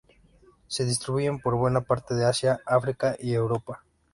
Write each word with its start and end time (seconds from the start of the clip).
Se 0.65 0.83
distribuyen 0.83 1.39
por 1.39 1.53
buena 1.57 1.81
parte 1.81 2.15
de 2.15 2.25
Asia, 2.25 2.59
África 2.65 3.15
y 3.19 3.33
Europa. 3.35 3.83